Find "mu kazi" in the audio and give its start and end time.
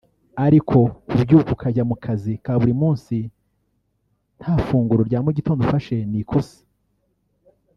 1.89-2.31